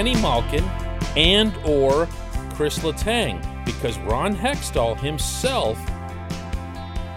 Evgeny 0.00 0.22
Malkin 0.22 0.64
and 1.14 1.54
or 1.66 2.06
Chris 2.54 2.78
Letang 2.78 3.42
because 3.66 3.98
Ron 3.98 4.34
Hextall 4.34 4.98
himself 4.98 5.76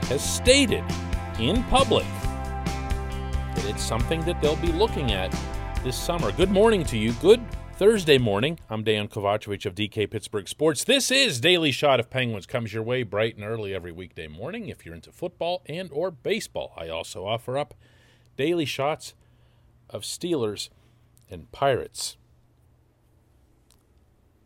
has 0.09 0.21
stated 0.21 0.83
in 1.39 1.64
public 1.65 2.05
that 3.55 3.65
it's 3.65 3.82
something 3.82 4.19
that 4.25 4.41
they'll 4.41 4.57
be 4.57 4.73
looking 4.73 5.14
at 5.14 5.33
this 5.82 5.96
summer. 5.96 6.33
Good 6.33 6.51
morning 6.51 6.83
to 6.88 6.97
you. 6.97 7.14
Good 7.14 7.41
Thursday 7.77 8.18
morning. 8.18 8.59
I'm 8.69 8.84
Dan 8.84 9.07
Kovacevic 9.07 9.65
of 9.65 9.75
DK 9.75 10.11
Pittsburgh 10.11 10.50
Sports. 10.50 10.84
This 10.84 11.09
is 11.09 11.39
Daily 11.39 11.71
Shot 11.71 12.02
of 12.02 12.09
Penguins 12.09 12.45
comes 12.45 12.73
your 12.73 12.84
way 12.84 13.04
bright 13.04 13.37
and 13.37 13.45
early 13.45 13.73
every 13.73 13.93
weekday 13.93 14.28
morning 14.28 14.68
if 14.68 14.86
you're 14.86 14.95
into 14.95 15.14
football 15.14 15.64
and 15.68 15.89
or 15.93 16.11
baseball. 16.11 16.73
I 16.75 16.89
also 16.89 17.25
offer 17.25 17.57
up 17.57 17.75
daily 18.36 18.65
shots 18.65 19.14
of 19.89 20.01
Steelers 20.01 20.68
and 21.29 21.50
Pirates. 21.54 22.18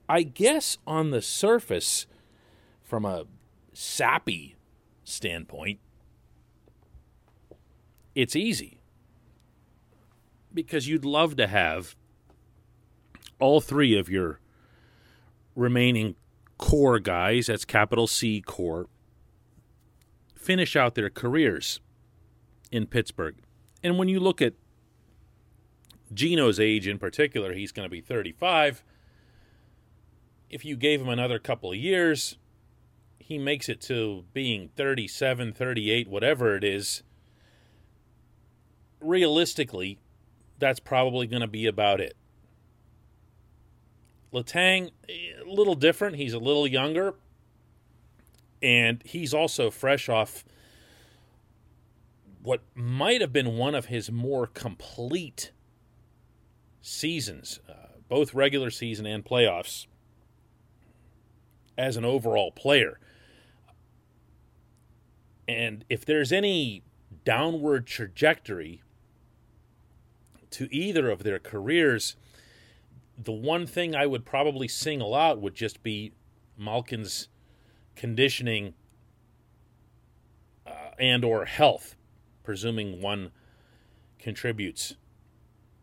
I 0.09 0.23
guess 0.23 0.77
on 0.87 1.11
the 1.11 1.21
surface 1.21 2.07
from 2.83 3.05
a 3.05 3.25
sappy 3.73 4.55
standpoint, 5.03 5.79
it's 8.15 8.35
easy 8.35 8.79
because 10.53 10.87
you'd 10.87 11.05
love 11.05 11.35
to 11.35 11.47
have 11.47 11.95
all 13.39 13.61
three 13.61 13.97
of 13.97 14.09
your 14.09 14.39
remaining 15.55 16.15
core 16.57 16.99
guys, 16.99 17.47
that's 17.47 17.65
capital 17.65 18.07
C 18.07 18.41
core, 18.41 18.87
finish 20.35 20.75
out 20.75 20.95
their 20.95 21.09
careers 21.09 21.79
in 22.71 22.87
Pittsburgh. 22.87 23.35
And 23.83 23.97
when 23.97 24.07
you 24.07 24.19
look 24.19 24.41
at 24.41 24.53
Gino's 26.13 26.59
age 26.59 26.87
in 26.87 26.97
particular, 26.97 27.53
he's 27.53 27.71
going 27.71 27.85
to 27.85 27.91
be 27.91 28.01
35. 28.01 28.83
If 30.49 30.63
you 30.63 30.75
gave 30.75 31.01
him 31.01 31.09
another 31.09 31.39
couple 31.39 31.71
of 31.71 31.77
years, 31.77 32.37
he 33.19 33.37
makes 33.37 33.67
it 33.67 33.81
to 33.81 34.23
being 34.33 34.69
37, 34.75 35.53
38, 35.53 36.07
whatever 36.07 36.55
it 36.55 36.63
is. 36.63 37.03
Realistically, 39.01 39.99
that's 40.57 40.79
probably 40.79 41.27
going 41.27 41.41
to 41.41 41.47
be 41.47 41.65
about 41.65 41.99
it. 41.99 42.15
Letang, 44.33 44.91
a 45.09 45.43
little 45.45 45.75
different. 45.75 46.15
He's 46.15 46.33
a 46.33 46.39
little 46.39 46.67
younger, 46.67 47.15
and 48.61 49.01
he's 49.03 49.33
also 49.33 49.69
fresh 49.69 50.09
off 50.09 50.45
what 52.41 52.61
might 52.73 53.19
have 53.19 53.33
been 53.33 53.57
one 53.57 53.75
of 53.75 53.87
his 53.87 54.09
more 54.09 54.47
complete 54.47 55.51
seasons, 56.81 57.59
uh, 57.67 57.99
both 58.07 58.33
regular 58.33 58.69
season 58.69 59.05
and 59.05 59.25
playoffs, 59.25 59.87
as 61.77 61.97
an 61.97 62.05
overall 62.05 62.51
player. 62.51 62.99
And 65.47 65.85
if 65.89 66.03
there's 66.05 66.31
any 66.31 66.83
downward 67.23 67.87
trajectory 67.87 68.81
to 70.51 70.73
either 70.73 71.09
of 71.09 71.23
their 71.23 71.39
careers, 71.39 72.15
the 73.17 73.31
one 73.31 73.65
thing 73.65 73.95
I 73.95 74.05
would 74.05 74.25
probably 74.25 74.67
single 74.67 75.15
out 75.15 75.39
would 75.39 75.55
just 75.55 75.83
be 75.83 76.13
Malkin's 76.57 77.29
conditioning 77.95 78.73
uh, 80.65 80.91
and 80.99 81.23
or 81.23 81.45
health, 81.45 81.95
presuming 82.43 83.01
one 83.01 83.31
contributes 84.19 84.95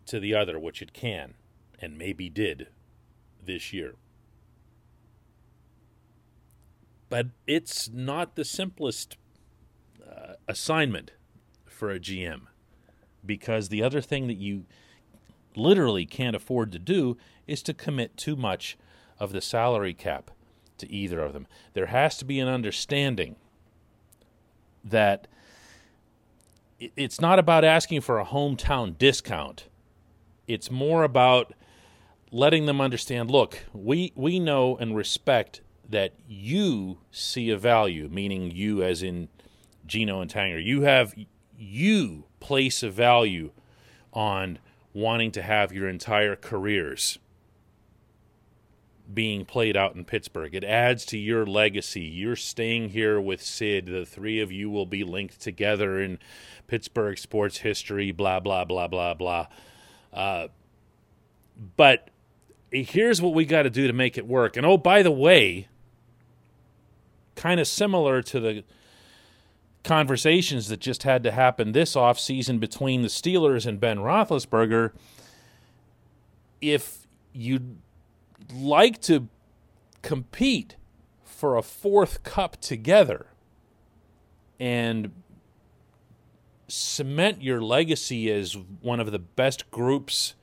to 0.06 0.20
the 0.20 0.34
other, 0.34 0.58
which 0.58 0.82
it 0.82 0.92
can 0.92 1.34
and 1.80 1.98
maybe 1.98 2.28
did 2.28 2.68
this 3.42 3.72
year. 3.72 3.94
But 7.08 7.28
it's 7.46 7.88
not 7.88 8.34
the 8.34 8.44
simplest 8.44 9.16
uh, 10.04 10.34
assignment 10.48 11.12
for 11.66 11.90
a 11.90 12.00
GM 12.00 12.42
because 13.24 13.68
the 13.68 13.82
other 13.82 14.00
thing 14.00 14.26
that 14.26 14.36
you 14.36 14.64
literally 15.56 16.06
can't 16.06 16.36
afford 16.36 16.72
to 16.72 16.78
do 16.78 17.16
is 17.46 17.62
to 17.62 17.74
commit 17.74 18.16
too 18.16 18.36
much 18.36 18.76
of 19.18 19.32
the 19.32 19.40
salary 19.40 19.94
cap 19.94 20.30
to 20.78 20.90
either 20.90 21.20
of 21.20 21.32
them. 21.32 21.46
There 21.72 21.86
has 21.86 22.16
to 22.18 22.24
be 22.24 22.40
an 22.40 22.48
understanding 22.48 23.36
that 24.82 25.26
it's 26.96 27.20
not 27.20 27.38
about 27.38 27.64
asking 27.64 28.00
for 28.00 28.18
a 28.18 28.24
hometown 28.24 28.98
discount. 28.98 29.68
It's 30.46 30.70
more 30.70 31.04
about 31.04 31.54
letting 32.30 32.66
them 32.66 32.80
understand 32.80 33.30
look, 33.30 33.64
we, 33.72 34.12
we 34.14 34.38
know 34.38 34.76
and 34.76 34.96
respect 34.96 35.60
that 35.88 36.12
you 36.28 36.98
see 37.10 37.50
a 37.50 37.56
value, 37.56 38.08
meaning 38.08 38.50
you 38.50 38.82
as 38.82 39.02
in 39.02 39.28
Gino 39.86 40.20
and 40.20 40.32
Tanger. 40.32 40.64
You 40.64 40.82
have, 40.82 41.14
you 41.58 42.24
place 42.40 42.82
a 42.82 42.90
value 42.90 43.50
on 44.12 44.58
wanting 44.92 45.30
to 45.32 45.42
have 45.42 45.72
your 45.72 45.88
entire 45.88 46.36
careers 46.36 47.18
being 49.12 49.44
played 49.44 49.76
out 49.76 49.94
in 49.94 50.04
Pittsburgh. 50.04 50.54
It 50.54 50.64
adds 50.64 51.04
to 51.06 51.18
your 51.18 51.44
legacy. 51.44 52.02
You're 52.02 52.36
staying 52.36 52.90
here 52.90 53.20
with 53.20 53.42
Sid. 53.42 53.86
The 53.86 54.06
three 54.06 54.40
of 54.40 54.50
you 54.50 54.70
will 54.70 54.86
be 54.86 55.04
linked 55.04 55.40
together 55.40 56.00
in 56.00 56.18
Pittsburgh 56.66 57.18
sports 57.18 57.58
history, 57.58 58.12
blah, 58.12 58.40
blah, 58.40 58.64
blah, 58.64 58.88
blah, 58.88 59.14
blah. 59.14 59.46
Uh, 60.12 60.48
but 61.76 62.08
here's 62.70 63.20
what 63.20 63.34
we 63.34 63.44
got 63.44 63.62
to 63.62 63.70
do 63.70 63.86
to 63.86 63.92
make 63.92 64.16
it 64.16 64.26
work. 64.26 64.56
And 64.56 64.64
oh, 64.64 64.78
by 64.78 65.02
the 65.02 65.10
way, 65.10 65.68
kind 67.44 67.60
of 67.60 67.68
similar 67.68 68.22
to 68.22 68.40
the 68.40 68.64
conversations 69.82 70.68
that 70.68 70.80
just 70.80 71.02
had 71.02 71.22
to 71.22 71.30
happen 71.30 71.72
this 71.72 71.94
offseason 71.94 72.58
between 72.58 73.02
the 73.02 73.08
Steelers 73.08 73.66
and 73.66 73.78
Ben 73.78 73.98
Roethlisberger. 73.98 74.92
If 76.62 77.06
you'd 77.34 77.76
like 78.50 78.98
to 79.02 79.28
compete 80.00 80.76
for 81.22 81.58
a 81.58 81.62
fourth 81.62 82.22
cup 82.22 82.58
together 82.62 83.26
and 84.58 85.12
cement 86.66 87.42
your 87.42 87.60
legacy 87.60 88.32
as 88.32 88.56
one 88.80 89.00
of 89.00 89.12
the 89.12 89.18
best 89.18 89.70
groups 89.70 90.34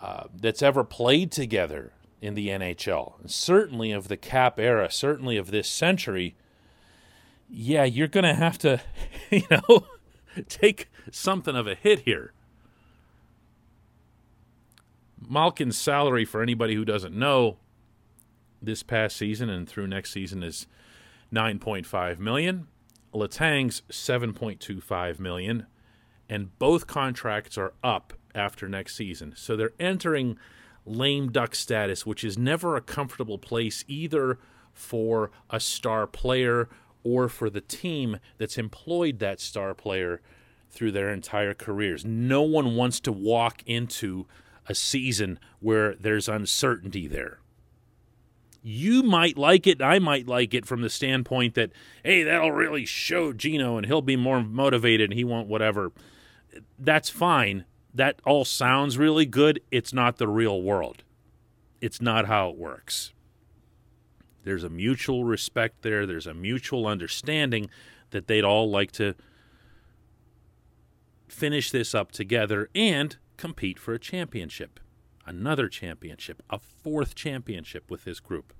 uh, 0.00 0.24
that's 0.34 0.60
ever 0.60 0.82
played 0.82 1.30
together 1.30 1.92
in 2.20 2.34
the 2.34 2.48
NHL, 2.48 3.28
certainly 3.28 3.92
of 3.92 4.08
the 4.08 4.16
cap 4.16 4.58
era, 4.58 4.90
certainly 4.90 5.36
of 5.36 5.50
this 5.50 5.68
century 5.68 6.36
yeah, 7.50 7.84
you're 7.84 8.08
going 8.08 8.24
to 8.24 8.34
have 8.34 8.58
to, 8.58 8.80
you 9.30 9.42
know, 9.50 9.86
take 10.48 10.88
something 11.10 11.56
of 11.56 11.66
a 11.66 11.74
hit 11.74 12.00
here. 12.00 12.32
Malkin's 15.28 15.78
salary, 15.78 16.24
for 16.24 16.42
anybody 16.42 16.74
who 16.74 16.84
doesn't 16.84 17.14
know, 17.14 17.58
this 18.62 18.82
past 18.82 19.16
season 19.16 19.48
and 19.48 19.68
through 19.68 19.86
next 19.86 20.12
season 20.12 20.42
is 20.42 20.66
9.5 21.32 22.18
million. 22.18 22.68
Letang's 23.12 23.82
7.25 23.90 25.18
million, 25.18 25.66
and 26.28 26.56
both 26.58 26.86
contracts 26.86 27.58
are 27.58 27.72
up 27.82 28.12
after 28.34 28.68
next 28.68 28.96
season. 28.96 29.34
So 29.36 29.56
they're 29.56 29.72
entering 29.80 30.38
lame 30.90 31.30
duck 31.30 31.54
status, 31.54 32.04
which 32.04 32.24
is 32.24 32.38
never 32.38 32.76
a 32.76 32.80
comfortable 32.80 33.38
place 33.38 33.84
either 33.86 34.38
for 34.72 35.30
a 35.48 35.60
star 35.60 36.06
player 36.06 36.68
or 37.02 37.28
for 37.28 37.48
the 37.48 37.60
team 37.60 38.18
that's 38.38 38.58
employed 38.58 39.18
that 39.18 39.40
star 39.40 39.74
player 39.74 40.20
through 40.68 40.92
their 40.92 41.10
entire 41.10 41.54
careers. 41.54 42.04
No 42.04 42.42
one 42.42 42.76
wants 42.76 43.00
to 43.00 43.12
walk 43.12 43.62
into 43.66 44.26
a 44.68 44.74
season 44.74 45.38
where 45.58 45.94
there's 45.94 46.28
uncertainty 46.28 47.08
there. 47.08 47.40
You 48.62 49.02
might 49.02 49.38
like 49.38 49.66
it, 49.66 49.80
I 49.80 49.98
might 49.98 50.26
like 50.26 50.52
it 50.52 50.66
from 50.66 50.82
the 50.82 50.90
standpoint 50.90 51.54
that, 51.54 51.72
hey, 52.04 52.22
that'll 52.22 52.52
really 52.52 52.84
show 52.84 53.32
Gino 53.32 53.78
and 53.78 53.86
he'll 53.86 54.02
be 54.02 54.16
more 54.16 54.42
motivated 54.42 55.10
and 55.10 55.18
he 55.18 55.24
won't 55.24 55.48
whatever. 55.48 55.92
That's 56.78 57.08
fine. 57.08 57.64
That 57.94 58.20
all 58.24 58.44
sounds 58.44 58.98
really 58.98 59.26
good. 59.26 59.60
It's 59.70 59.92
not 59.92 60.18
the 60.18 60.28
real 60.28 60.62
world. 60.62 61.02
It's 61.80 62.00
not 62.00 62.26
how 62.26 62.50
it 62.50 62.56
works. 62.56 63.12
There's 64.44 64.64
a 64.64 64.70
mutual 64.70 65.24
respect 65.24 65.82
there, 65.82 66.06
there's 66.06 66.26
a 66.26 66.34
mutual 66.34 66.86
understanding 66.86 67.68
that 68.10 68.26
they'd 68.26 68.44
all 68.44 68.70
like 68.70 68.90
to 68.92 69.14
finish 71.28 71.70
this 71.70 71.94
up 71.94 72.10
together 72.10 72.68
and 72.74 73.16
compete 73.36 73.78
for 73.78 73.94
a 73.94 73.98
championship. 73.98 74.80
Another 75.26 75.68
championship, 75.68 76.42
a 76.50 76.58
fourth 76.58 77.14
championship 77.14 77.90
with 77.90 78.04
this 78.04 78.18
group. 78.18 78.52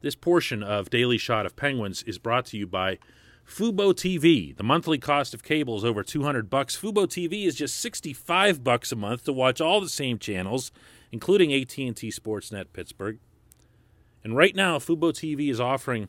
This 0.00 0.16
portion 0.16 0.62
of 0.62 0.90
Daily 0.90 1.18
Shot 1.18 1.46
of 1.46 1.54
Penguins 1.54 2.02
is 2.02 2.18
brought 2.18 2.46
to 2.46 2.56
you 2.56 2.66
by 2.66 2.98
Fubo 3.46 3.92
TV. 3.92 4.56
The 4.56 4.62
monthly 4.62 4.98
cost 4.98 5.34
of 5.34 5.42
cable 5.42 5.76
is 5.76 5.84
over 5.84 6.02
200 6.02 6.48
bucks. 6.48 6.76
Fubo 6.76 7.06
TV 7.06 7.46
is 7.46 7.54
just 7.54 7.76
65 7.80 8.64
bucks 8.64 8.92
a 8.92 8.96
month 8.96 9.24
to 9.24 9.32
watch 9.32 9.60
all 9.60 9.80
the 9.80 9.88
same 9.88 10.18
channels, 10.18 10.72
including 11.10 11.52
AT&T 11.52 11.92
Sportsnet 11.92 12.66
Pittsburgh. 12.72 13.18
And 14.24 14.36
right 14.36 14.54
now, 14.54 14.78
Fubo 14.78 15.12
TV 15.12 15.50
is 15.50 15.60
offering 15.60 16.08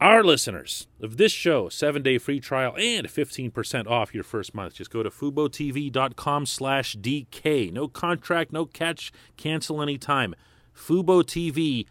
our 0.00 0.22
listeners 0.22 0.86
of 1.00 1.16
this 1.16 1.32
show 1.32 1.68
a 1.68 1.70
seven 1.70 2.02
day 2.02 2.18
free 2.18 2.38
trial 2.40 2.74
and 2.76 3.06
15% 3.06 3.86
off 3.86 4.14
your 4.14 4.24
first 4.24 4.54
month. 4.54 4.74
Just 4.74 4.90
go 4.90 5.02
to 5.02 5.10
FuboTV.com 5.10 6.46
slash 6.46 6.96
DK. 6.96 7.72
No 7.72 7.88
contract, 7.88 8.52
no 8.52 8.66
catch, 8.66 9.10
cancel 9.36 9.82
anytime. 9.82 10.34
FuboTV.com 10.76 11.86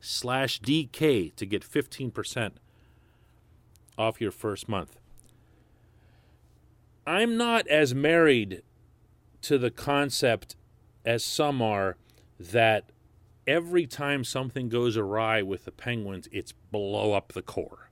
slash 0.00 0.60
DK 0.60 1.34
to 1.36 1.46
get 1.46 1.62
15% 1.62 2.52
off 3.98 4.20
your 4.20 4.30
first 4.30 4.68
month. 4.68 4.98
I'm 7.06 7.36
not 7.36 7.66
as 7.68 7.94
married 7.94 8.62
to 9.42 9.58
the 9.58 9.70
concept 9.70 10.56
as 11.04 11.24
some 11.24 11.60
are 11.60 11.96
that 12.38 12.90
every 13.46 13.86
time 13.86 14.24
something 14.24 14.68
goes 14.68 14.96
awry 14.96 15.42
with 15.42 15.64
the 15.64 15.72
Penguins, 15.72 16.28
it's 16.30 16.52
blow 16.52 17.12
up 17.12 17.32
the 17.32 17.42
core. 17.42 17.90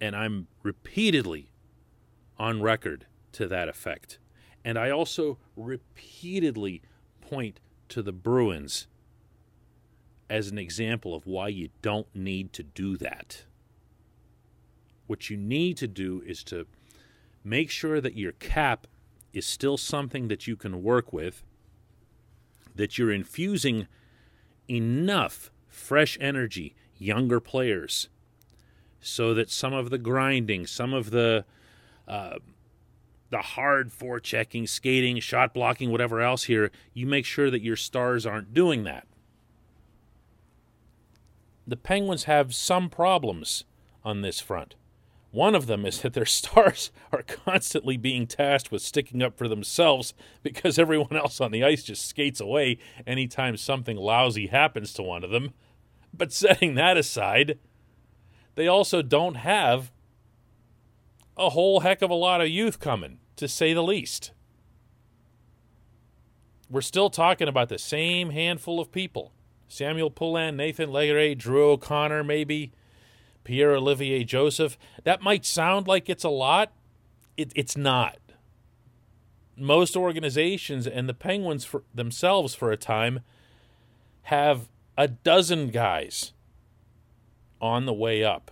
And 0.00 0.14
I'm 0.14 0.48
repeatedly 0.62 1.50
on 2.38 2.62
record 2.62 3.06
to 3.32 3.48
that 3.48 3.68
effect. 3.68 4.18
And 4.64 4.78
I 4.78 4.90
also 4.90 5.38
repeatedly 5.56 6.82
point 7.20 7.60
to 7.88 8.02
the 8.02 8.12
Bruins 8.12 8.86
as 10.28 10.48
an 10.48 10.58
example 10.58 11.14
of 11.14 11.26
why 11.26 11.48
you 11.48 11.70
don't 11.80 12.06
need 12.14 12.52
to 12.52 12.62
do 12.62 12.96
that. 12.98 13.44
What 15.08 15.30
you 15.30 15.36
need 15.36 15.76
to 15.78 15.88
do 15.88 16.22
is 16.24 16.44
to 16.44 16.66
make 17.42 17.70
sure 17.70 18.00
that 18.00 18.14
your 18.14 18.32
cap 18.32 18.86
is 19.32 19.46
still 19.46 19.76
something 19.76 20.28
that 20.28 20.46
you 20.46 20.54
can 20.54 20.82
work 20.82 21.12
with, 21.12 21.42
that 22.76 22.98
you're 22.98 23.10
infusing 23.10 23.88
enough 24.68 25.50
fresh 25.66 26.18
energy, 26.20 26.74
younger 26.98 27.40
players, 27.40 28.08
so 29.00 29.32
that 29.32 29.50
some 29.50 29.72
of 29.72 29.90
the 29.90 29.98
grinding, 29.98 30.66
some 30.66 30.92
of 30.92 31.10
the 31.10 31.44
uh, 32.06 32.36
the 33.30 33.38
hard 33.38 33.90
forechecking, 33.90 34.68
skating, 34.68 35.20
shot 35.20 35.52
blocking, 35.52 35.90
whatever 35.90 36.20
else 36.20 36.44
here, 36.44 36.70
you 36.94 37.06
make 37.06 37.24
sure 37.24 37.50
that 37.50 37.62
your 37.62 37.76
stars 37.76 38.24
aren't 38.24 38.54
doing 38.54 38.84
that. 38.84 39.06
The 41.66 41.76
Penguins 41.76 42.24
have 42.24 42.54
some 42.54 42.88
problems 42.88 43.64
on 44.04 44.22
this 44.22 44.40
front. 44.40 44.74
One 45.30 45.54
of 45.54 45.66
them 45.66 45.84
is 45.84 46.00
that 46.00 46.14
their 46.14 46.26
stars 46.26 46.90
are 47.12 47.22
constantly 47.22 47.96
being 47.96 48.26
tasked 48.26 48.72
with 48.72 48.82
sticking 48.82 49.22
up 49.22 49.36
for 49.36 49.48
themselves 49.48 50.14
because 50.42 50.78
everyone 50.78 51.16
else 51.16 51.40
on 51.40 51.50
the 51.50 51.64
ice 51.64 51.84
just 51.84 52.06
skates 52.06 52.40
away 52.40 52.78
anytime 53.06 53.56
something 53.56 53.96
lousy 53.96 54.46
happens 54.46 54.92
to 54.94 55.02
one 55.02 55.24
of 55.24 55.30
them. 55.30 55.52
But 56.12 56.32
setting 56.32 56.74
that 56.74 56.96
aside, 56.96 57.58
they 58.54 58.66
also 58.66 59.02
don't 59.02 59.36
have 59.36 59.92
a 61.36 61.50
whole 61.50 61.80
heck 61.80 62.02
of 62.02 62.10
a 62.10 62.14
lot 62.14 62.40
of 62.40 62.48
youth 62.48 62.80
coming, 62.80 63.18
to 63.36 63.46
say 63.46 63.72
the 63.72 63.82
least. 63.82 64.32
We're 66.68 66.80
still 66.80 67.08
talking 67.08 67.48
about 67.48 67.68
the 67.68 67.78
same 67.78 68.30
handful 68.30 68.80
of 68.80 68.92
people 68.92 69.32
Samuel 69.68 70.10
Poulin, 70.10 70.56
Nathan 70.56 70.90
Legare, 70.90 71.36
Drew 71.36 71.70
O'Connor, 71.70 72.24
maybe 72.24 72.72
Pierre 73.48 73.76
Olivier 73.76 74.24
Joseph. 74.24 74.76
That 75.04 75.22
might 75.22 75.46
sound 75.46 75.88
like 75.88 76.10
it's 76.10 76.22
a 76.22 76.28
lot. 76.28 76.70
It, 77.34 77.50
it's 77.56 77.78
not. 77.78 78.18
Most 79.56 79.96
organizations 79.96 80.86
and 80.86 81.08
the 81.08 81.14
Penguins 81.14 81.64
for 81.64 81.82
themselves, 81.94 82.54
for 82.54 82.70
a 82.70 82.76
time, 82.76 83.20
have 84.24 84.68
a 84.98 85.08
dozen 85.08 85.70
guys 85.70 86.34
on 87.58 87.86
the 87.86 87.92
way 87.94 88.22
up. 88.22 88.50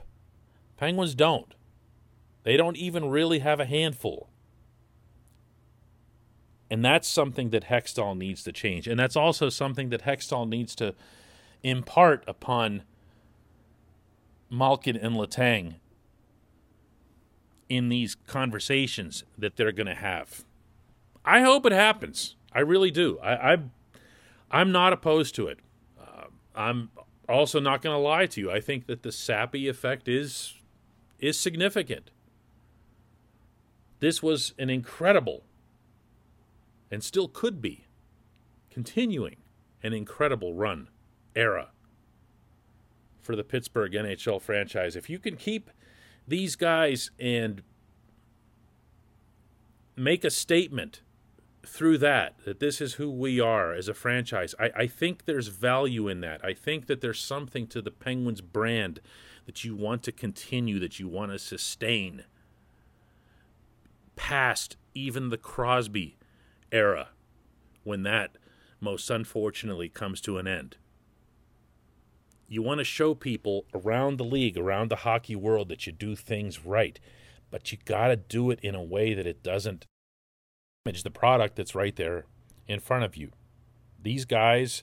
Penguins 0.78 1.14
don't. 1.14 1.54
They 2.44 2.56
don't 2.56 2.78
even 2.78 3.10
really 3.10 3.40
have 3.40 3.60
a 3.60 3.66
handful. 3.66 4.30
And 6.70 6.82
that's 6.82 7.06
something 7.06 7.50
that 7.50 7.64
Hextall 7.66 8.16
needs 8.16 8.42
to 8.44 8.50
change. 8.50 8.88
And 8.88 8.98
that's 8.98 9.14
also 9.14 9.50
something 9.50 9.90
that 9.90 10.04
Hextall 10.04 10.48
needs 10.48 10.74
to 10.76 10.94
impart 11.62 12.24
upon 12.26 12.84
Malkin 14.50 14.96
and 14.96 15.16
Letang 15.16 15.74
in 17.68 17.88
these 17.88 18.14
conversations 18.14 19.24
that 19.36 19.56
they're 19.56 19.72
going 19.72 19.86
to 19.86 19.94
have. 19.94 20.44
I 21.24 21.40
hope 21.40 21.66
it 21.66 21.72
happens. 21.72 22.36
I 22.52 22.60
really 22.60 22.90
do. 22.90 23.18
I, 23.18 23.52
I 23.52 23.58
I'm 24.50 24.70
not 24.70 24.92
opposed 24.92 25.34
to 25.36 25.48
it. 25.48 25.58
Uh, 26.00 26.26
I'm 26.54 26.90
also 27.28 27.58
not 27.58 27.82
going 27.82 27.94
to 27.94 27.98
lie 27.98 28.26
to 28.26 28.40
you. 28.40 28.50
I 28.50 28.60
think 28.60 28.86
that 28.86 29.02
the 29.02 29.12
sappy 29.12 29.68
effect 29.68 30.08
is 30.08 30.54
is 31.18 31.38
significant. 31.38 32.10
This 33.98 34.22
was 34.22 34.52
an 34.58 34.70
incredible 34.70 35.42
and 36.90 37.02
still 37.02 37.28
could 37.28 37.60
be 37.60 37.86
continuing 38.70 39.36
an 39.82 39.92
incredible 39.92 40.54
run 40.54 40.88
era 41.34 41.70
for 43.26 43.36
the 43.36 43.44
Pittsburgh 43.44 43.92
NHL 43.92 44.40
franchise. 44.40 44.96
If 44.96 45.10
you 45.10 45.18
can 45.18 45.36
keep 45.36 45.70
these 46.26 46.56
guys 46.56 47.10
and 47.18 47.62
make 49.96 50.24
a 50.24 50.30
statement 50.30 51.02
through 51.66 51.98
that, 51.98 52.36
that 52.44 52.60
this 52.60 52.80
is 52.80 52.94
who 52.94 53.10
we 53.10 53.40
are 53.40 53.74
as 53.74 53.88
a 53.88 53.94
franchise, 53.94 54.54
I, 54.58 54.70
I 54.76 54.86
think 54.86 55.24
there's 55.24 55.48
value 55.48 56.06
in 56.06 56.20
that. 56.20 56.44
I 56.44 56.54
think 56.54 56.86
that 56.86 57.00
there's 57.00 57.20
something 57.20 57.66
to 57.68 57.82
the 57.82 57.90
Penguins 57.90 58.40
brand 58.40 59.00
that 59.46 59.64
you 59.64 59.74
want 59.74 60.04
to 60.04 60.12
continue, 60.12 60.78
that 60.78 61.00
you 61.00 61.08
want 61.08 61.32
to 61.32 61.38
sustain 61.38 62.24
past 64.14 64.76
even 64.94 65.28
the 65.28 65.36
Crosby 65.36 66.16
era 66.72 67.08
when 67.82 68.02
that 68.04 68.38
most 68.80 69.10
unfortunately 69.10 69.88
comes 69.88 70.20
to 70.20 70.38
an 70.38 70.46
end 70.46 70.76
you 72.48 72.62
want 72.62 72.78
to 72.78 72.84
show 72.84 73.14
people 73.14 73.66
around 73.74 74.16
the 74.16 74.24
league, 74.24 74.56
around 74.56 74.90
the 74.90 74.96
hockey 74.96 75.36
world, 75.36 75.68
that 75.68 75.86
you 75.86 75.92
do 75.92 76.14
things 76.14 76.64
right. 76.64 76.98
But 77.50 77.72
you 77.72 77.78
got 77.84 78.08
to 78.08 78.16
do 78.16 78.50
it 78.50 78.60
in 78.62 78.74
a 78.74 78.82
way 78.82 79.14
that 79.14 79.26
it 79.26 79.42
doesn't 79.42 79.86
damage 80.84 81.02
the 81.02 81.10
product 81.10 81.56
that's 81.56 81.74
right 81.74 81.96
there 81.96 82.26
in 82.66 82.80
front 82.80 83.04
of 83.04 83.16
you. 83.16 83.30
These 84.00 84.24
guys 84.24 84.82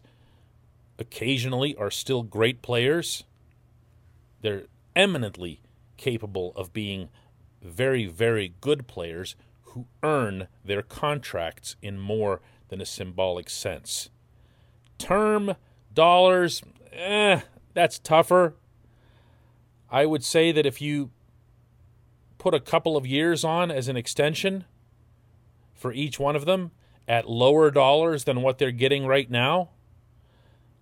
occasionally 1.00 1.76
are 1.76 1.92
still 1.92 2.24
great 2.24 2.62
players. 2.62 3.24
They're 4.42 4.66
eminently 4.96 5.62
capable 5.98 6.54
of 6.56 6.74
being 6.74 7.10
very, 7.62 8.06
very 8.06 8.54
good 8.62 8.88
players 8.88 9.36
who 9.62 9.86
earn 10.04 10.48
their 10.64 10.82
contracts 10.82 11.76
in 11.82 11.98
more 11.98 12.42
than 12.68 12.82
a 12.82 12.86
symbolic 12.86 13.50
sense. 13.50 14.10
Term, 14.98 15.56
dollars, 15.94 16.62
eh, 16.92 17.42
that's 17.74 18.00
tougher. 18.00 18.56
I 19.90 20.06
would 20.06 20.24
say 20.24 20.52
that 20.52 20.66
if 20.66 20.82
you 20.82 21.12
put 22.38 22.54
a 22.54 22.60
couple 22.60 22.98
of 22.98 23.06
years 23.06 23.44
on 23.44 23.72
as 23.72 23.88
an 23.88 23.96
extension 23.96 24.66
for 25.74 25.94
each 25.94 26.20
one 26.20 26.36
of 26.36 26.46
them 26.46 26.72
at 27.08 27.30
lower 27.30 27.70
dollars 27.72 28.24
than 28.24 28.42
what 28.42 28.58
they're 28.58 28.72
getting 28.72 29.06
right 29.06 29.30
now, 29.30 29.70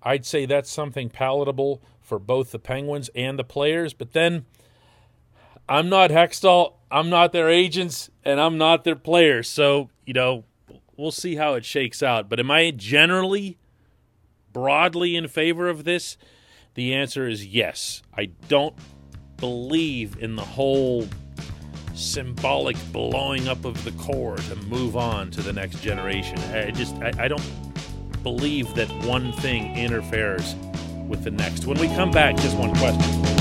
I'd 0.04 0.26
say 0.26 0.46
that's 0.46 0.72
something 0.72 1.10
palatable 1.10 1.82
for 2.02 2.20
both 2.20 2.52
the 2.52 2.60
Penguins 2.60 3.10
and 3.16 3.38
the 3.38 3.44
players. 3.44 3.94
But 3.94 4.14
then 4.14 4.46
I'm 5.70 5.90
not 5.90 6.10
Hextall, 6.10 6.74
I'm 6.90 7.10
not 7.10 7.32
their 7.32 7.50
agents, 7.50 8.10
and 8.26 8.40
I'm 8.40 8.58
not 8.58 8.84
their 8.84 8.96
players. 8.96 9.48
So, 9.48 9.90
you 10.06 10.14
know, 10.14 10.46
we'll 10.98 11.12
see 11.12 11.36
how 11.36 11.54
it 11.54 11.66
shakes 11.66 12.02
out. 12.02 12.30
But 12.30 12.40
am 12.40 12.52
I 12.52 12.72
generally 12.72 13.58
broadly 14.52 15.16
in 15.16 15.28
favor 15.28 15.70
of 15.70 15.84
this? 15.84 16.18
The 16.74 16.94
answer 16.94 17.28
is 17.28 17.46
yes. 17.46 18.02
I 18.16 18.26
don't 18.48 18.76
believe 19.38 20.18
in 20.20 20.36
the 20.36 20.46
whole 20.46 21.08
symbolic 21.94 22.78
blowing 22.94 23.48
up 23.48 23.66
of 23.66 23.84
the 23.84 23.92
core 23.94 24.38
to 24.38 24.56
move 24.68 24.96
on 24.96 25.32
to 25.32 25.42
the 25.42 25.52
next 25.52 25.82
generation. 25.82 26.40
I 26.40 26.72
just 26.72 26.96
I, 26.96 27.12
I 27.18 27.28
don't 27.28 27.44
believe 28.24 28.74
that 28.76 28.90
one 29.06 29.34
thing 29.34 29.76
interferes 29.76 30.56
with 31.08 31.24
the 31.24 31.32
next. 31.32 31.66
When 31.66 31.78
we 31.80 31.88
come 31.88 32.12
back, 32.12 32.38
just 32.38 32.56
one 32.56 32.74
question. 32.76 33.41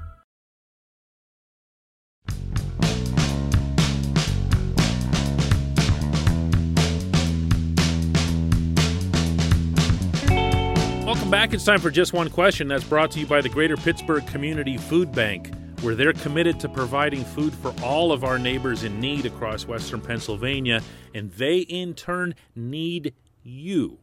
Welcome 11.11 11.29
back. 11.29 11.53
It's 11.53 11.65
time 11.65 11.81
for 11.81 11.91
Just 11.91 12.13
One 12.13 12.29
Question. 12.29 12.69
That's 12.69 12.85
brought 12.85 13.11
to 13.11 13.19
you 13.19 13.25
by 13.25 13.41
the 13.41 13.49
Greater 13.49 13.75
Pittsburgh 13.75 14.25
Community 14.27 14.77
Food 14.77 15.11
Bank, 15.11 15.53
where 15.81 15.93
they're 15.93 16.13
committed 16.13 16.57
to 16.61 16.69
providing 16.69 17.25
food 17.25 17.53
for 17.53 17.75
all 17.83 18.13
of 18.13 18.23
our 18.23 18.39
neighbors 18.39 18.85
in 18.85 18.97
need 19.01 19.25
across 19.25 19.67
Western 19.67 19.99
Pennsylvania, 19.99 20.81
and 21.13 21.29
they 21.33 21.57
in 21.57 21.95
turn 21.95 22.33
need 22.55 23.13
you. 23.43 23.99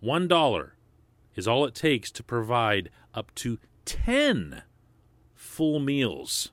One 0.00 0.26
dollar 0.26 0.74
is 1.36 1.46
all 1.46 1.64
it 1.64 1.76
takes 1.76 2.10
to 2.10 2.24
provide 2.24 2.90
up 3.14 3.32
to 3.36 3.60
10 3.84 4.64
full 5.36 5.78
meals 5.78 6.50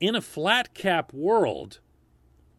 In 0.00 0.16
a 0.16 0.20
flat 0.20 0.74
cap 0.74 1.12
world, 1.12 1.80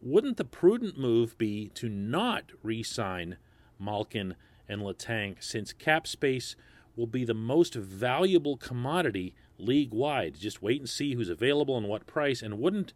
wouldn't 0.00 0.38
the 0.38 0.44
prudent 0.44 0.98
move 0.98 1.36
be 1.36 1.68
to 1.74 1.88
not 1.88 2.52
re 2.62 2.82
sign 2.82 3.36
Malkin 3.78 4.34
and 4.68 4.82
Letang 4.82 5.42
since 5.42 5.72
cap 5.72 6.06
space 6.06 6.56
will 6.96 7.06
be 7.06 7.24
the 7.24 7.34
most 7.34 7.74
valuable 7.74 8.56
commodity 8.56 9.34
league 9.60 9.92
wide? 9.92 10.34
Just 10.38 10.62
wait 10.62 10.80
and 10.80 10.88
see 10.88 11.14
who's 11.14 11.28
available 11.28 11.76
and 11.76 11.88
what 11.88 12.06
price. 12.06 12.42
And 12.42 12.58
wouldn't 12.58 12.92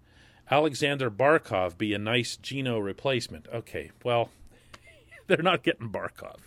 Alexander 0.50 1.11
Barkov 1.11 1.78
be 1.78 1.94
a 1.94 1.99
nice 1.99 2.37
Gino 2.37 2.78
replacement? 2.78 3.47
Okay, 3.52 3.90
well, 4.02 4.30
they're 5.26 5.38
not 5.38 5.62
getting 5.62 5.90
Barkov. 5.90 6.38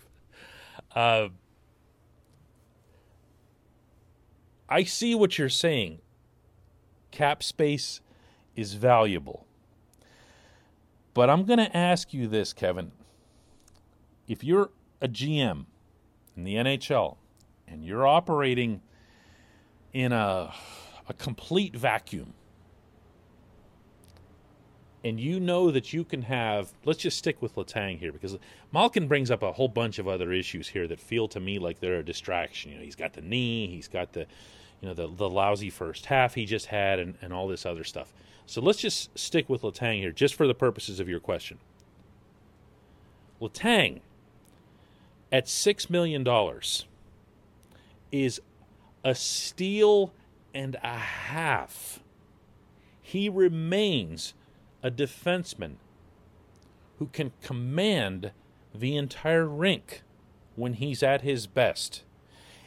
Uh, 0.94 1.28
I 4.68 4.84
see 4.84 5.14
what 5.14 5.38
you're 5.38 5.48
saying. 5.48 6.00
Cap 7.10 7.42
space 7.42 8.00
is 8.54 8.74
valuable. 8.74 9.46
But 11.14 11.30
I'm 11.30 11.44
going 11.44 11.58
to 11.58 11.76
ask 11.76 12.12
you 12.12 12.28
this, 12.28 12.52
Kevin. 12.52 12.92
If 14.26 14.44
you're 14.44 14.70
a 15.00 15.08
GM 15.08 15.66
in 16.36 16.44
the 16.44 16.54
NHL 16.54 17.16
and 17.66 17.84
you're 17.84 18.06
operating 18.06 18.82
in 19.98 20.12
a, 20.12 20.54
a 21.08 21.14
complete 21.14 21.74
vacuum, 21.74 22.32
and 25.02 25.18
you 25.18 25.40
know 25.40 25.72
that 25.72 25.92
you 25.92 26.04
can 26.04 26.22
have, 26.22 26.72
let's 26.84 27.00
just 27.00 27.18
stick 27.18 27.42
with 27.42 27.56
Letang 27.56 27.98
here 27.98 28.12
because 28.12 28.38
Malkin 28.70 29.08
brings 29.08 29.28
up 29.28 29.42
a 29.42 29.50
whole 29.50 29.66
bunch 29.66 29.98
of 29.98 30.06
other 30.06 30.32
issues 30.32 30.68
here 30.68 30.86
that 30.86 31.00
feel 31.00 31.26
to 31.26 31.40
me 31.40 31.58
like 31.58 31.80
they're 31.80 31.98
a 31.98 32.04
distraction. 32.04 32.70
You 32.70 32.78
know, 32.78 32.84
he's 32.84 32.94
got 32.94 33.14
the 33.14 33.22
knee, 33.22 33.66
he's 33.66 33.88
got 33.88 34.12
the, 34.12 34.20
you 34.80 34.86
know, 34.86 34.94
the, 34.94 35.08
the 35.08 35.28
lousy 35.28 35.68
first 35.68 36.06
half 36.06 36.34
he 36.34 36.46
just 36.46 36.66
had, 36.66 37.00
and, 37.00 37.16
and 37.20 37.32
all 37.32 37.48
this 37.48 37.66
other 37.66 37.82
stuff. 37.82 38.12
So 38.46 38.60
let's 38.60 38.78
just 38.78 39.18
stick 39.18 39.48
with 39.48 39.62
Letang 39.62 39.98
here, 39.98 40.12
just 40.12 40.36
for 40.36 40.46
the 40.46 40.54
purposes 40.54 41.00
of 41.00 41.08
your 41.08 41.18
question. 41.18 41.58
Letang, 43.42 43.98
at 45.32 45.46
$6 45.46 45.90
million, 45.90 46.24
is 48.12 48.40
a 49.04 49.14
steal 49.14 50.12
and 50.54 50.76
a 50.82 50.98
half. 50.98 52.00
He 53.00 53.28
remains 53.28 54.34
a 54.82 54.90
defenseman 54.90 55.76
who 56.98 57.06
can 57.06 57.32
command 57.42 58.32
the 58.74 58.96
entire 58.96 59.46
rink 59.46 60.02
when 60.56 60.74
he's 60.74 61.02
at 61.02 61.22
his 61.22 61.46
best. 61.46 62.02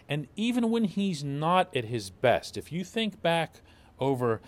And 0.07 0.27
even 0.35 0.69
when 0.71 0.85
he's 0.85 1.23
not 1.23 1.75
at 1.75 1.85
his 1.85 2.09
best, 2.09 2.57
if 2.57 2.71
you 2.71 2.83
think 2.83 3.21
back 3.21 3.61
over 4.00 4.41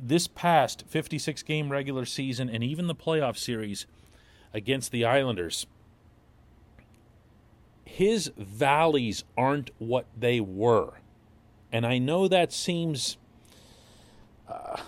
this 0.00 0.26
past 0.26 0.84
56 0.88 1.42
game 1.42 1.70
regular 1.70 2.04
season 2.04 2.48
and 2.48 2.64
even 2.64 2.86
the 2.86 2.94
playoff 2.94 3.36
series 3.36 3.86
against 4.52 4.90
the 4.90 5.04
Islanders, 5.04 5.66
his 7.94 8.32
valleys 8.36 9.22
aren't 9.38 9.70
what 9.78 10.04
they 10.18 10.40
were. 10.40 10.94
And 11.70 11.86
I 11.86 11.98
know 11.98 12.26
that 12.26 12.52
seems 12.52 13.18
uh, 14.48 14.78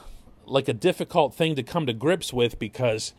like 0.45 0.67
a 0.67 0.73
difficult 0.73 1.33
thing 1.33 1.55
to 1.55 1.63
come 1.63 1.87
to 1.87 1.93
grips 1.93 2.33
with 2.33 2.59
because 2.59 3.15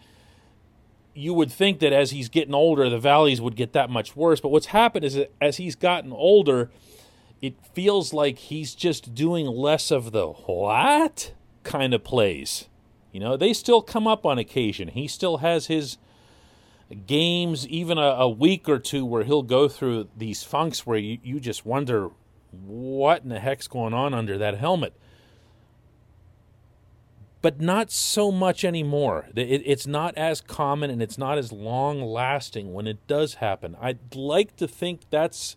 you 1.14 1.34
would 1.34 1.50
think 1.50 1.80
that 1.80 1.94
as 1.94 2.12
he's 2.12 2.28
getting 2.28 2.54
older, 2.54 2.90
the 2.90 3.00
valleys 3.00 3.40
would 3.40 3.56
get 3.56 3.72
that 3.72 3.90
much 3.90 4.14
worse. 4.14 4.42
But 4.42 4.50
what's 4.50 4.68
happened 4.68 5.06
is 5.06 5.14
that 5.14 5.32
as 5.40 5.56
he's 5.56 5.76
gotten 5.76 6.12
older, 6.12 6.70
it 7.42 7.56
feels 7.74 8.12
like 8.12 8.40
he's 8.40 8.76
just 8.76 9.16
doing 9.16 9.46
less 9.48 9.90
of 9.90 10.12
the 10.12 10.28
what 10.28 11.32
kind 11.64 11.94
of 11.94 12.04
plays. 12.04 12.68
You 13.14 13.22
know, 13.22 13.38
they 13.38 13.54
still 13.54 13.82
come 13.82 14.06
up 14.06 14.26
on 14.26 14.38
occasion. 14.38 14.90
He 14.90 15.08
still 15.08 15.38
has 15.38 15.68
his 15.68 15.98
games, 16.96 17.68
even 17.68 17.98
a, 17.98 18.02
a 18.02 18.30
week 18.30 18.70
or 18.70 18.80
two, 18.80 19.06
where 19.06 19.24
he'll 19.24 19.44
go 19.44 19.68
through 19.68 20.10
these 20.16 20.44
funks 20.44 20.86
where 20.86 20.98
you, 20.98 21.18
you 21.24 21.40
just 21.40 21.66
wonder 21.66 22.10
what 22.52 23.24
in 23.24 23.30
the 23.30 23.40
heck's 23.40 23.68
going 23.68 23.94
on 23.94 24.14
under 24.14 24.38
that 24.38 24.58
helmet. 24.58 24.94
But 27.42 27.62
not 27.62 27.92
so 27.92 28.32
much 28.32 28.66
anymore. 28.66 29.28
It, 29.36 29.62
it's 29.66 29.86
not 29.86 30.18
as 30.18 30.42
common 30.42 30.90
and 30.90 31.02
it's 31.02 31.18
not 31.18 31.38
as 31.38 31.52
long 31.52 32.02
lasting 32.02 32.74
when 32.74 32.88
it 32.88 33.06
does 33.08 33.36
happen. 33.36 33.76
I'd 33.80 34.16
like 34.16 34.56
to 34.58 34.68
think 34.68 35.02
that's 35.10 35.56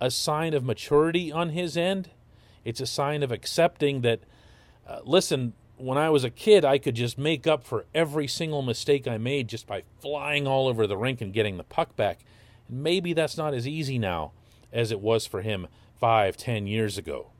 a 0.00 0.10
sign 0.10 0.54
of 0.54 0.64
maturity 0.64 1.30
on 1.30 1.50
his 1.50 1.76
end. 1.76 2.10
It's 2.64 2.80
a 2.80 2.86
sign 2.86 3.22
of 3.22 3.30
accepting 3.30 4.00
that, 4.00 4.20
uh, 4.86 5.00
listen, 5.04 5.52
when 5.80 5.98
I 5.98 6.10
was 6.10 6.24
a 6.24 6.30
kid, 6.30 6.64
I 6.64 6.78
could 6.78 6.94
just 6.94 7.18
make 7.18 7.46
up 7.46 7.64
for 7.64 7.86
every 7.94 8.26
single 8.26 8.62
mistake 8.62 9.08
I 9.08 9.18
made 9.18 9.48
just 9.48 9.66
by 9.66 9.82
flying 10.00 10.46
all 10.46 10.68
over 10.68 10.86
the 10.86 10.96
rink 10.96 11.20
and 11.20 11.32
getting 11.32 11.56
the 11.56 11.64
puck 11.64 11.96
back. 11.96 12.20
And 12.68 12.82
maybe 12.82 13.12
that's 13.12 13.36
not 13.36 13.54
as 13.54 13.66
easy 13.66 13.98
now 13.98 14.32
as 14.72 14.92
it 14.92 15.00
was 15.00 15.26
for 15.26 15.42
him 15.42 15.66
five, 15.98 16.36
ten 16.36 16.66
years 16.66 16.96
ago. 16.98 17.30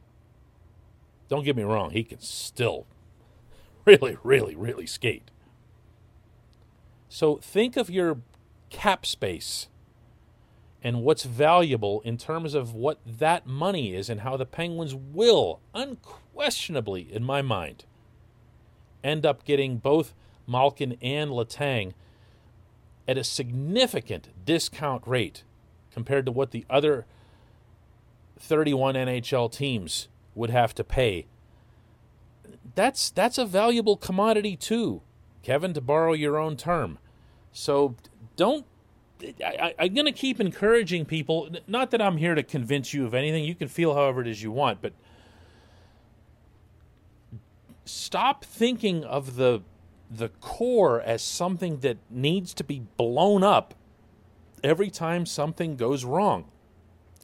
Don't 1.29 1.45
get 1.45 1.57
me 1.57 1.63
wrong, 1.63 1.91
he 1.91 2.03
can 2.03 2.21
still 2.21 2.87
really, 3.85 4.19
really, 4.23 4.55
really 4.55 4.87
skate. 4.87 5.31
So 7.09 7.37
think 7.37 7.77
of 7.77 7.91
your 7.91 8.19
cap 8.69 9.05
space 9.05 9.69
and 10.83 11.03
what's 11.03 11.25
valuable 11.25 12.01
in 12.05 12.17
terms 12.17 12.55
of 12.55 12.73
what 12.75 12.99
that 13.05 13.47
money 13.47 13.95
is 13.95 14.09
and 14.09 14.21
how 14.21 14.37
the 14.37 14.47
Penguins 14.47 14.95
will, 14.95 15.61
unquestionably, 15.75 17.13
in 17.13 17.23
my 17.23 17.43
mind, 17.43 17.85
end 19.03 19.25
up 19.27 19.45
getting 19.45 19.79
both 19.79 20.15
Malkin 20.47 20.97
and 21.01 21.31
Letang 21.31 21.93
at 23.07 23.19
a 23.19 23.25
significant 23.25 24.29
discount 24.45 25.03
rate 25.07 25.43
compared 25.93 26.27
to 26.27 26.33
what 26.33 26.51
the 26.51 26.65
other 26.71 27.07
31 28.39 28.95
NHL 28.95 29.53
teams 29.53 30.09
would 30.35 30.51
have 30.51 30.75
to 30.75 30.85
pay. 30.85 31.27
That's 32.75 33.11
that's 33.11 33.39
a 33.39 33.45
valuable 33.45 33.97
commodity 33.97 34.57
too, 34.57 35.03
Kevin, 35.43 35.75
to 35.75 35.81
borrow 35.81 36.13
your 36.13 36.37
own 36.39 36.57
term. 36.57 36.99
So 37.53 37.97
don't. 38.37 38.65
I, 39.45 39.75
I'm 39.79 39.93
going 39.93 40.07
to 40.07 40.13
keep 40.13 40.41
encouraging 40.41 41.05
people. 41.05 41.51
Not 41.67 41.91
that 41.91 42.01
I'm 42.01 42.17
here 42.17 42.35
to 42.35 42.43
convince 42.43 42.95
you 42.95 43.05
of 43.05 43.13
anything. 43.13 43.45
You 43.45 43.55
can 43.55 43.69
feel 43.69 43.95
however 43.95 44.23
it 44.23 44.29
is 44.29 44.43
you 44.43 44.51
want, 44.51 44.81
but 44.81 44.95
stop 47.91 48.45
thinking 48.45 49.05
of 49.05 49.37
the 49.37 49.63
the 50.11 50.29
core 50.29 51.01
as 51.01 51.23
something 51.23 51.79
that 51.81 51.97
needs 52.11 52.53
to 52.53 52.65
be 52.65 52.83
blown 52.97 53.45
up 53.45 53.75
every 54.65 54.91
time 54.91 55.25
something 55.25 55.77
goes 55.77 56.05
wrong. 56.05 56.47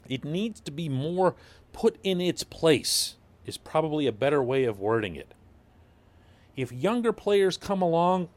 It 0.09 0.25
needs 0.25 0.61
to 0.61 0.71
be 0.71 0.89
more 0.89 1.35
put 1.73 1.99
in 2.05 2.21
its 2.21 2.45
place, 2.45 3.17
is 3.45 3.59
probably 3.59 4.07
a 4.07 4.13
better 4.13 4.41
way 4.41 4.65
of 4.65 4.79
wording 4.79 5.17
it. 5.17 5.35
If 6.55 6.71
younger 6.71 7.13
players 7.13 7.57
come 7.57 7.83
along 7.83 8.29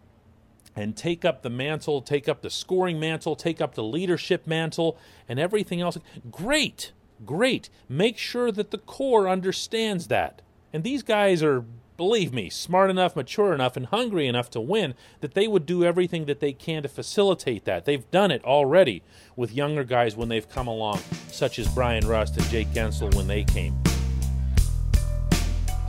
and 0.75 0.97
take 0.97 1.23
up 1.23 1.43
the 1.43 1.49
mantle, 1.49 2.01
take 2.01 2.27
up 2.27 2.41
the 2.41 2.49
scoring 2.49 2.99
mantle, 2.99 3.35
take 3.35 3.61
up 3.61 3.75
the 3.75 3.83
leadership 3.83 4.47
mantle, 4.47 4.97
and 5.27 5.39
everything 5.39 5.79
else, 5.79 5.97
great, 6.31 6.91
great. 7.25 7.69
Make 7.87 8.17
sure 8.17 8.51
that 8.51 8.71
the 8.71 8.77
core 8.79 9.29
understands 9.29 10.07
that. 10.07 10.41
And 10.73 10.83
these 10.83 11.03
guys 11.03 11.41
are 11.43 11.65
believe 11.99 12.33
me, 12.33 12.49
smart 12.49 12.89
enough, 12.89 13.13
mature 13.13 13.53
enough, 13.53 13.75
and 13.75 13.87
hungry 13.87 14.25
enough 14.25 14.49
to 14.49 14.61
win, 14.61 14.95
that 15.19 15.33
they 15.33 15.49
would 15.49 15.65
do 15.65 15.83
everything 15.83 16.23
that 16.25 16.39
they 16.39 16.53
can 16.53 16.81
to 16.81 16.87
facilitate 16.87 17.65
that. 17.65 17.83
They've 17.83 18.09
done 18.09 18.31
it 18.31 18.41
already 18.45 19.03
with 19.35 19.51
younger 19.51 19.83
guys 19.83 20.15
when 20.15 20.29
they've 20.29 20.47
come 20.49 20.65
along, 20.65 21.01
such 21.27 21.59
as 21.59 21.67
Bryan 21.67 22.07
Rust 22.07 22.37
and 22.37 22.45
Jake 22.47 22.69
Guentzel 22.69 23.13
when 23.15 23.27
they 23.27 23.43
came. 23.43 23.77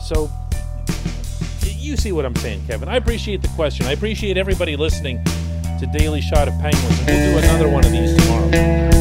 So, 0.01 0.29
you 1.65 1.97
see 1.97 2.11
what 2.11 2.27
I'm 2.27 2.35
saying, 2.37 2.67
Kevin. 2.67 2.89
I 2.89 2.97
appreciate 2.97 3.41
the 3.41 3.49
question. 3.49 3.87
I 3.87 3.93
appreciate 3.93 4.37
everybody 4.37 4.75
listening 4.75 5.23
to 5.79 5.89
Daily 5.97 6.21
Shot 6.21 6.49
of 6.49 6.55
Penguins, 6.55 7.01
and 7.07 7.07
we'll 7.07 7.41
do 7.41 7.47
another 7.47 7.69
one 7.69 7.87
of 7.87 7.93
these 7.93 8.17
tomorrow. 8.17 9.00